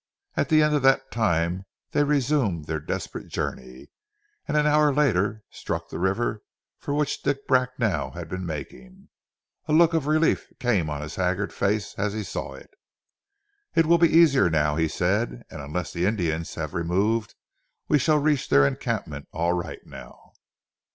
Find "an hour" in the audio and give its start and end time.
4.57-4.91